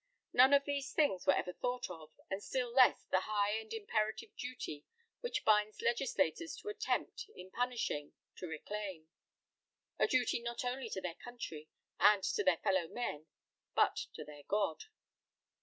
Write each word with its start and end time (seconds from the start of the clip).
None 0.33 0.51
of 0.51 0.65
these 0.65 0.91
things 0.93 1.27
were 1.27 1.35
ever 1.35 1.53
thought 1.53 1.87
of, 1.91 2.09
and 2.27 2.41
still 2.41 2.71
less 2.73 3.05
the 3.11 3.19
high 3.19 3.51
and 3.59 3.71
imperative 3.71 4.35
duty 4.35 4.83
which 5.19 5.45
binds 5.45 5.79
legislators 5.79 6.55
to 6.55 6.69
attempt, 6.69 7.27
in 7.35 7.51
punishing, 7.51 8.13
to 8.37 8.47
reclaim; 8.47 9.09
a 9.99 10.07
duty 10.07 10.39
not 10.41 10.65
only 10.65 10.89
to 10.89 11.01
their 11.01 11.13
country 11.23 11.69
and 11.99 12.23
to 12.23 12.43
their 12.43 12.57
fellow 12.57 12.87
men, 12.87 13.27
but 13.75 13.95
to 14.15 14.25
their 14.25 14.41
God." 14.47 14.85